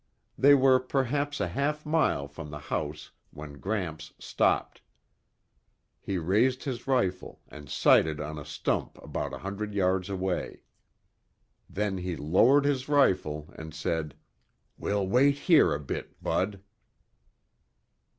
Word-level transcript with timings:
They 0.35 0.55
were 0.55 0.79
perhaps 0.79 1.39
a 1.39 1.47
half 1.49 1.85
mile 1.85 2.27
from 2.27 2.49
the 2.49 2.57
house 2.73 3.11
when 3.29 3.59
Gramps 3.59 4.15
stopped. 4.17 4.81
He 5.99 6.17
raised 6.17 6.63
his 6.63 6.87
rifle 6.87 7.39
and 7.47 7.69
sighted 7.69 8.19
on 8.19 8.39
a 8.39 8.43
stump 8.43 8.97
about 8.97 9.31
a 9.31 9.37
hundred 9.37 9.75
yards 9.75 10.09
away. 10.09 10.63
Then 11.69 11.99
he 11.99 12.15
lowered 12.15 12.65
his 12.65 12.89
rifle 12.89 13.53
and 13.55 13.75
said, 13.75 14.15
"We'll 14.75 15.05
wait 15.05 15.37
here 15.37 15.71
a 15.71 15.79
bit, 15.79 16.19
Bud." 16.23 16.61